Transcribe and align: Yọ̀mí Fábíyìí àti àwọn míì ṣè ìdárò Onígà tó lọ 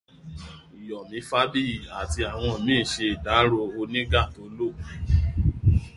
Yọ̀mí 0.87 1.19
Fábíyìí 1.29 1.89
àti 2.01 2.21
àwọn 2.31 2.53
míì 2.65 2.87
ṣè 2.91 3.03
ìdárò 3.13 3.59
Onígà 3.79 4.21
tó 4.33 4.43
lọ 4.57 4.67